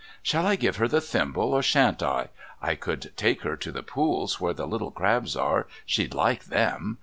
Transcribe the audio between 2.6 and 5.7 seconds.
could take her to the pools where the little crabs are.